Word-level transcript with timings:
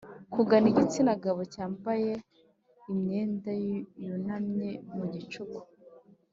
kugana 0.33 0.65
igitsina 0.71 1.13
gabo 1.23 1.41
cyambaye 1.53 2.11
imyenda 2.91 3.51
yunamye, 4.05 4.69
mu 4.95 5.05
gicuku 5.13 5.59